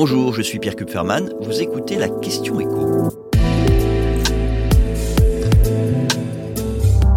Bonjour, 0.00 0.32
je 0.32 0.42
suis 0.42 0.60
Pierre 0.60 0.76
Kupferman. 0.76 1.28
Vous 1.40 1.60
écoutez 1.60 1.96
la 1.96 2.08
question 2.08 2.60
écho. 2.60 3.08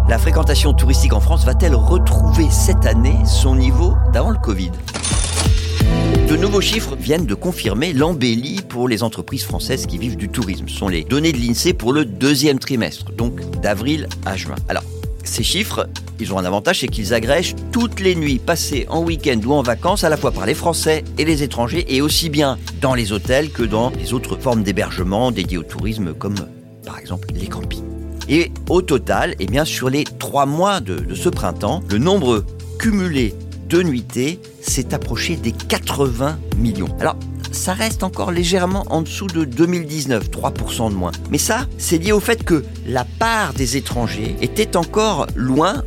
La 0.08 0.18
fréquentation 0.18 0.72
touristique 0.72 1.12
en 1.12 1.20
France 1.20 1.44
va-t-elle 1.44 1.76
retrouver 1.76 2.50
cette 2.50 2.84
année 2.84 3.14
son 3.24 3.54
niveau 3.54 3.94
d'avant 4.12 4.30
le 4.30 4.38
Covid? 4.38 4.72
De 6.28 6.36
nouveaux 6.36 6.60
chiffres 6.60 6.96
viennent 6.96 7.24
de 7.24 7.36
confirmer 7.36 7.92
l'embellie 7.92 8.62
pour 8.68 8.88
les 8.88 9.04
entreprises 9.04 9.44
françaises 9.44 9.86
qui 9.86 9.96
vivent 9.96 10.16
du 10.16 10.28
tourisme. 10.28 10.66
Ce 10.66 10.78
sont 10.78 10.88
les 10.88 11.04
données 11.04 11.30
de 11.30 11.38
l'INSEE 11.38 11.74
pour 11.74 11.92
le 11.92 12.04
deuxième 12.04 12.58
trimestre, 12.58 13.12
donc 13.12 13.48
d'avril 13.60 14.08
à 14.26 14.36
juin. 14.36 14.56
Alors, 14.68 14.82
ces 15.22 15.44
chiffres, 15.44 15.86
ils 16.22 16.32
ont 16.32 16.38
un 16.38 16.44
avantage, 16.44 16.80
c'est 16.80 16.88
qu'ils 16.88 17.14
agrègent 17.14 17.54
toutes 17.72 18.00
les 18.00 18.14
nuits 18.14 18.38
passées 18.38 18.86
en 18.88 19.02
week-end 19.02 19.40
ou 19.44 19.52
en 19.52 19.62
vacances, 19.62 20.04
à 20.04 20.08
la 20.08 20.16
fois 20.16 20.30
par 20.30 20.46
les 20.46 20.54
Français 20.54 21.04
et 21.18 21.24
les 21.24 21.42
étrangers, 21.42 21.84
et 21.88 22.00
aussi 22.00 22.30
bien 22.30 22.58
dans 22.80 22.94
les 22.94 23.12
hôtels 23.12 23.50
que 23.50 23.62
dans 23.62 23.90
les 23.90 24.14
autres 24.14 24.36
formes 24.36 24.62
d'hébergement 24.62 25.32
dédiées 25.32 25.58
au 25.58 25.62
tourisme, 25.64 26.14
comme 26.14 26.36
par 26.86 26.98
exemple 26.98 27.28
les 27.34 27.46
campings. 27.46 27.84
Et 28.28 28.52
au 28.68 28.82
total, 28.82 29.34
eh 29.40 29.46
bien, 29.46 29.64
sur 29.64 29.90
les 29.90 30.04
trois 30.04 30.46
mois 30.46 30.80
de, 30.80 30.96
de 30.96 31.14
ce 31.14 31.28
printemps, 31.28 31.82
le 31.90 31.98
nombre 31.98 32.44
cumulé 32.78 33.34
de 33.68 33.82
nuitées 33.82 34.38
s'est 34.60 34.94
approché 34.94 35.36
des 35.36 35.52
80 35.52 36.38
millions. 36.56 36.94
Alors, 37.00 37.16
ça 37.52 37.74
reste 37.74 38.02
encore 38.02 38.32
légèrement 38.32 38.84
en 38.90 39.02
dessous 39.02 39.26
de 39.26 39.44
2019, 39.44 40.30
3% 40.30 40.90
de 40.90 40.94
moins. 40.94 41.12
Mais 41.30 41.38
ça, 41.38 41.66
c'est 41.78 41.98
lié 41.98 42.12
au 42.12 42.20
fait 42.20 42.44
que 42.44 42.64
la 42.86 43.04
part 43.04 43.52
des 43.52 43.76
étrangers 43.76 44.36
était 44.40 44.76
encore 44.76 45.26
loin 45.34 45.82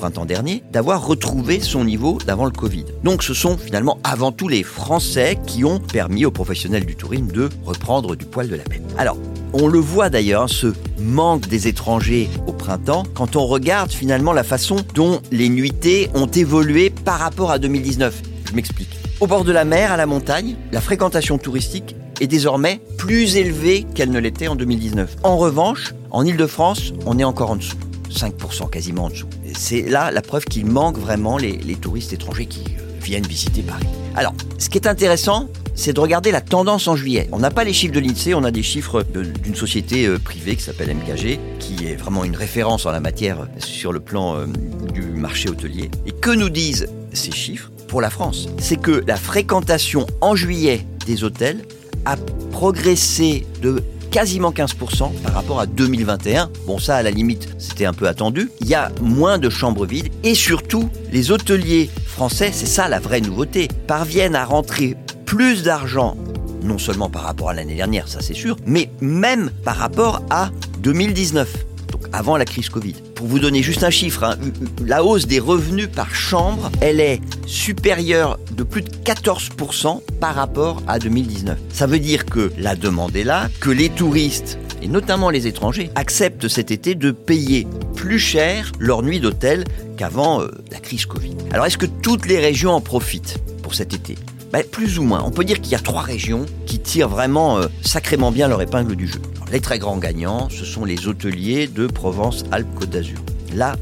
printemps 0.00 0.24
dernier, 0.24 0.64
d'avoir 0.72 1.06
retrouvé 1.06 1.60
son 1.60 1.84
niveau 1.84 2.18
d'avant 2.26 2.46
le 2.46 2.50
Covid. 2.50 2.86
Donc 3.04 3.22
ce 3.22 3.34
sont 3.34 3.58
finalement 3.58 3.98
avant 4.02 4.32
tout 4.32 4.48
les 4.48 4.62
Français 4.62 5.38
qui 5.46 5.62
ont 5.62 5.78
permis 5.78 6.24
aux 6.24 6.30
professionnels 6.30 6.86
du 6.86 6.96
tourisme 6.96 7.26
de 7.26 7.50
reprendre 7.64 8.16
du 8.16 8.24
poil 8.24 8.48
de 8.48 8.56
la 8.56 8.64
bête. 8.64 8.82
Alors, 8.96 9.18
on 9.52 9.68
le 9.68 9.78
voit 9.78 10.08
d'ailleurs, 10.08 10.48
ce 10.48 10.72
manque 10.98 11.48
des 11.48 11.68
étrangers 11.68 12.30
au 12.46 12.52
printemps, 12.52 13.02
quand 13.14 13.36
on 13.36 13.46
regarde 13.46 13.92
finalement 13.92 14.32
la 14.32 14.42
façon 14.42 14.76
dont 14.94 15.20
les 15.30 15.50
nuitées 15.50 16.08
ont 16.14 16.26
évolué 16.28 16.88
par 16.88 17.18
rapport 17.18 17.50
à 17.50 17.58
2019. 17.58 18.22
Je 18.46 18.54
m'explique. 18.54 18.96
Au 19.20 19.26
bord 19.26 19.44
de 19.44 19.52
la 19.52 19.66
mer, 19.66 19.92
à 19.92 19.98
la 19.98 20.06
montagne, 20.06 20.56
la 20.72 20.80
fréquentation 20.80 21.36
touristique 21.36 21.94
est 22.22 22.26
désormais 22.26 22.80
plus 22.96 23.36
élevée 23.36 23.84
qu'elle 23.94 24.10
ne 24.10 24.18
l'était 24.18 24.48
en 24.48 24.56
2019. 24.56 25.16
En 25.24 25.36
revanche, 25.36 25.94
en 26.10 26.24
Ile-de-France, 26.24 26.94
on 27.04 27.18
est 27.18 27.24
encore 27.24 27.50
en 27.50 27.56
dessous. 27.56 27.76
5% 28.10 28.70
quasiment 28.70 29.04
en 29.04 29.10
dessous. 29.10 29.28
C'est 29.54 29.82
là 29.82 30.10
la 30.10 30.22
preuve 30.22 30.44
qu'il 30.44 30.66
manque 30.66 30.98
vraiment 30.98 31.38
les, 31.38 31.58
touristes 31.76 32.12
étrangers 32.12 32.46
qui 32.46 32.60
euh, 32.60 32.82
viennent 33.00 33.26
visiter 33.26 33.62
Paris. 33.62 33.86
Alors, 34.14 34.34
ce 34.58 34.68
qui 34.68 34.78
est 34.78 34.86
intéressant, 34.86 35.48
c'est 35.74 35.92
de 35.92 36.00
regarder 36.00 36.30
la 36.30 36.40
tendance 36.40 36.88
en 36.88 36.96
juillet. 36.96 37.28
On 37.32 37.38
n'a 37.38 37.50
pas 37.50 37.64
les 37.64 37.72
chiffres 37.72 37.94
de 37.94 38.00
l'INSEE, 38.00 38.34
on 38.34 38.44
a 38.44 38.50
des 38.50 38.62
chiffres 38.62 39.02
d'une 39.42 39.54
société 39.54 40.06
euh, 40.06 40.18
privée 40.18 40.56
qui 40.56 40.62
s'appelle 40.62 40.94
MKG, 40.94 41.38
qui 41.58 41.86
est 41.86 41.96
vraiment 41.96 42.24
une 42.24 42.36
référence 42.36 42.86
en 42.86 42.90
la 42.90 43.00
matière 43.00 43.46
sur 43.58 43.92
le 43.92 44.00
plan 44.00 44.36
euh, 44.36 44.46
du 44.92 45.02
marché 45.02 45.48
hôtelier. 45.48 45.90
Et 46.06 46.12
que 46.12 46.30
nous 46.30 46.50
disent 46.50 46.88
ces 47.12 47.32
chiffres 47.32 47.70
pour 47.88 48.00
la 48.00 48.10
France? 48.10 48.48
C'est 48.58 48.80
que 48.80 49.02
la 49.06 49.16
fréquentation 49.16 50.06
en 50.20 50.34
juillet 50.36 50.86
des 51.06 51.24
hôtels 51.24 51.64
a 52.04 52.16
progressé 52.50 53.46
de 53.62 53.82
quasiment 54.10 54.50
15% 54.50 55.12
par 55.22 55.34
rapport 55.34 55.60
à 55.60 55.66
2021. 55.66 56.50
Bon, 56.66 56.78
ça, 56.78 56.96
à 56.96 57.02
la 57.02 57.10
limite, 57.10 57.48
c'était 57.58 57.84
un 57.84 57.92
peu 57.92 58.08
attendu. 58.08 58.50
Il 58.60 58.68
y 58.68 58.74
a 58.74 58.90
moins 59.00 59.38
de 59.38 59.48
chambres 59.48 59.86
vides 59.86 60.08
et 60.24 60.34
surtout, 60.34 60.90
les 61.12 61.30
hôteliers 61.30 61.90
français, 62.06 62.50
c'est 62.52 62.66
ça 62.66 62.88
la 62.88 62.98
vraie 62.98 63.20
nouveauté, 63.20 63.68
parviennent 63.86 64.34
à 64.34 64.44
rentrer 64.44 64.96
plus 65.24 65.62
d'argent, 65.62 66.16
non 66.62 66.78
seulement 66.78 67.08
par 67.08 67.22
rapport 67.22 67.50
à 67.50 67.54
l'année 67.54 67.76
dernière, 67.76 68.08
ça 68.08 68.20
c'est 68.20 68.34
sûr, 68.34 68.56
mais 68.66 68.90
même 69.00 69.50
par 69.64 69.76
rapport 69.76 70.22
à 70.28 70.50
2019 70.80 71.66
donc 71.90 72.02
avant 72.12 72.36
la 72.36 72.44
crise 72.44 72.68
Covid. 72.68 72.94
Pour 73.14 73.26
vous 73.26 73.38
donner 73.38 73.62
juste 73.62 73.82
un 73.82 73.90
chiffre, 73.90 74.24
hein, 74.24 74.36
la 74.84 75.04
hausse 75.04 75.26
des 75.26 75.38
revenus 75.38 75.88
par 75.88 76.14
chambre, 76.14 76.70
elle 76.80 77.00
est 77.00 77.20
supérieure 77.46 78.38
de 78.60 78.64
plus 78.64 78.82
de 78.82 78.90
14% 78.90 80.02
par 80.20 80.34
rapport 80.34 80.82
à 80.86 80.98
2019. 80.98 81.58
Ça 81.72 81.86
veut 81.86 81.98
dire 81.98 82.26
que 82.26 82.52
la 82.58 82.76
demande 82.76 83.16
est 83.16 83.24
là, 83.24 83.48
que 83.58 83.70
les 83.70 83.88
touristes 83.88 84.58
et 84.82 84.88
notamment 84.88 85.30
les 85.30 85.46
étrangers, 85.46 85.90
acceptent 85.94 86.48
cet 86.48 86.70
été 86.70 86.94
de 86.94 87.10
payer 87.10 87.66
plus 87.94 88.18
cher 88.18 88.72
leur 88.78 89.02
nuit 89.02 89.18
d'hôtel 89.20 89.64
qu'avant 89.96 90.42
euh, 90.42 90.48
la 90.70 90.78
crise 90.78 91.06
Covid. 91.06 91.36
Alors 91.52 91.66
est-ce 91.66 91.78
que 91.78 91.86
toutes 91.86 92.26
les 92.26 92.38
régions 92.38 92.72
en 92.72 92.80
profitent 92.80 93.38
pour 93.62 93.74
cet 93.74 93.94
été? 93.94 94.16
Ben, 94.52 94.64
plus 94.64 94.98
ou 94.98 95.04
moins. 95.04 95.22
On 95.24 95.30
peut 95.30 95.44
dire 95.44 95.60
qu'il 95.60 95.72
y 95.72 95.76
a 95.76 95.80
trois 95.80 96.02
régions 96.02 96.44
qui 96.66 96.80
tirent 96.80 97.08
vraiment 97.08 97.58
euh, 97.58 97.66
sacrément 97.82 98.32
bien 98.32 98.48
leur 98.48 98.60
épingle 98.60 98.96
du 98.96 99.06
jeu. 99.06 99.20
les 99.52 99.60
très 99.60 99.78
grands 99.78 99.98
gagnants, 99.98 100.48
ce 100.50 100.64
sont 100.64 100.84
les 100.84 101.06
hôteliers 101.06 101.66
de 101.66 101.86
Provence-Alpes-Côte 101.86 102.90
d'Azur. 102.90 103.18
Là, 103.54 103.76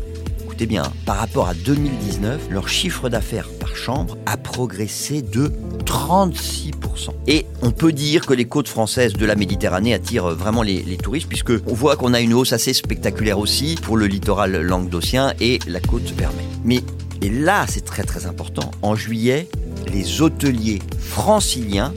écoutez 0.59 0.67
bien, 0.75 0.91
par 1.07 1.19
rapport 1.19 1.47
à 1.47 1.55
2019, 1.55 2.49
leur 2.51 2.69
chiffre 2.69 3.09
d'affaires 3.09 3.49
par 3.61 3.77
chambre 3.77 4.19
a 4.27 4.37
progressé 4.37 5.23
de 5.23 5.53
36%. 5.85 7.11
Et 7.29 7.47
on 7.63 7.71
peut 7.71 7.93
dire 7.93 8.27
que 8.27 8.35
les 8.35 8.45
côtes 8.45 8.67
françaises 8.67 9.13
de 9.13 9.25
la 9.25 9.37
Méditerranée 9.37 9.95
attirent 9.95 10.31
vraiment 10.31 10.63
les, 10.63 10.83
les 10.83 10.97
touristes, 10.97 11.29
puisque 11.29 11.53
on 11.69 11.75
voit 11.75 11.95
qu'on 11.95 12.13
a 12.13 12.19
une 12.19 12.35
hausse 12.35 12.53
assez 12.53 12.73
spectaculaire 12.73 13.39
aussi 13.39 13.77
pour 13.81 13.97
le 13.97 14.09
littoral 14.09 14.61
languedocien 14.61 15.33
et 15.39 15.61
la 15.69 15.79
côte 15.79 16.11
vermeille. 16.17 16.49
Mais 16.65 16.83
et 17.23 17.31
là, 17.31 17.65
c'est 17.69 17.85
très 17.85 18.03
très 18.03 18.27
important. 18.27 18.73
En 18.83 18.97
juillet, 18.97 19.49
les 19.93 20.23
hôteliers 20.23 20.81
franciliens 20.99 21.95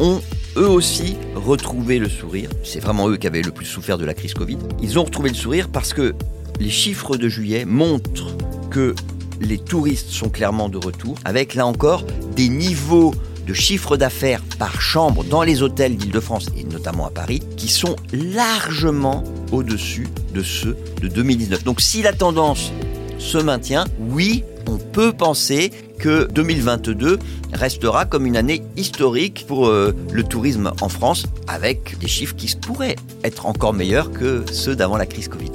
ont 0.00 0.20
eux 0.56 0.68
aussi 0.68 1.16
retrouvé 1.36 2.00
le 2.00 2.08
sourire. 2.08 2.50
C'est 2.64 2.80
vraiment 2.80 3.08
eux 3.08 3.16
qui 3.16 3.28
avaient 3.28 3.42
le 3.42 3.52
plus 3.52 3.66
souffert 3.66 3.96
de 3.96 4.04
la 4.04 4.14
crise 4.14 4.34
Covid. 4.34 4.58
Ils 4.82 4.98
ont 4.98 5.04
retrouvé 5.04 5.28
le 5.28 5.36
sourire 5.36 5.68
parce 5.68 5.94
que 5.94 6.14
les 6.62 6.70
chiffres 6.70 7.16
de 7.16 7.28
juillet 7.28 7.64
montrent 7.64 8.36
que 8.70 8.94
les 9.40 9.58
touristes 9.58 10.10
sont 10.10 10.28
clairement 10.28 10.68
de 10.68 10.78
retour, 10.78 11.16
avec 11.24 11.56
là 11.56 11.66
encore 11.66 12.04
des 12.36 12.48
niveaux 12.48 13.12
de 13.48 13.52
chiffre 13.52 13.96
d'affaires 13.96 14.40
par 14.60 14.80
chambre 14.80 15.24
dans 15.24 15.42
les 15.42 15.64
hôtels 15.64 15.96
d'Île-de-France 15.96 16.46
et 16.56 16.62
notamment 16.62 17.06
à 17.06 17.10
Paris 17.10 17.42
qui 17.56 17.66
sont 17.66 17.96
largement 18.12 19.24
au-dessus 19.50 20.06
de 20.32 20.44
ceux 20.44 20.76
de 21.00 21.08
2019. 21.08 21.64
Donc 21.64 21.80
si 21.80 22.00
la 22.00 22.12
tendance 22.12 22.70
se 23.18 23.38
maintient, 23.38 23.84
oui, 23.98 24.44
on 24.68 24.78
peut 24.78 25.12
penser 25.12 25.72
que 25.98 26.28
2022 26.30 27.18
restera 27.52 28.04
comme 28.04 28.24
une 28.24 28.36
année 28.36 28.62
historique 28.76 29.46
pour 29.48 29.66
euh, 29.66 29.92
le 30.12 30.22
tourisme 30.22 30.72
en 30.80 30.88
France, 30.88 31.26
avec 31.48 31.98
des 31.98 32.08
chiffres 32.08 32.36
qui 32.36 32.54
pourraient 32.54 32.96
être 33.24 33.46
encore 33.46 33.72
meilleurs 33.72 34.12
que 34.12 34.44
ceux 34.52 34.76
d'avant 34.76 34.96
la 34.96 35.06
crise 35.06 35.26
Covid. 35.26 35.50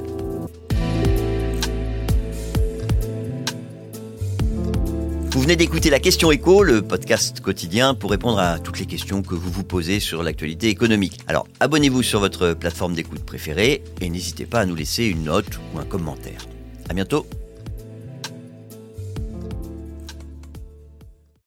Vous 5.38 5.44
venez 5.44 5.56
d'écouter 5.56 5.92
la 5.92 6.00
question 6.00 6.32
écho, 6.32 6.64
le 6.64 6.82
podcast 6.82 7.42
quotidien 7.42 7.94
pour 7.94 8.10
répondre 8.10 8.40
à 8.40 8.58
toutes 8.58 8.80
les 8.80 8.88
questions 8.88 9.22
que 9.22 9.36
vous 9.36 9.52
vous 9.52 9.64
posez 9.64 10.00
sur 10.00 10.24
l'actualité 10.24 10.70
économique. 10.70 11.20
Alors, 11.28 11.46
abonnez-vous 11.60 12.02
sur 12.02 12.20
votre 12.20 12.54
plateforme 12.54 12.96
d'écoute 12.96 13.24
préférée 13.24 13.84
et 14.02 14.10
n'hésitez 14.10 14.48
pas 14.48 14.62
à 14.62 14.66
nous 14.66 14.74
laisser 14.74 15.06
une 15.06 15.26
note 15.26 15.60
ou 15.76 15.78
un 15.78 15.86
commentaire. 15.86 16.48
À 16.90 16.96
bientôt. 16.96 17.28